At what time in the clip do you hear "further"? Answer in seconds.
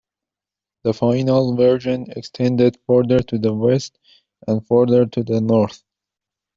2.87-3.19, 4.65-5.05